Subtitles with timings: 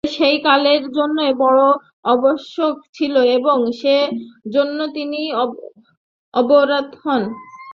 [0.03, 1.61] তবে সেই কালের জন্য বড়
[2.05, 4.03] আবশ্যক ছিল এবং সেই
[4.53, 5.21] জন্যই তিনি
[6.33, 7.23] অবতার হন।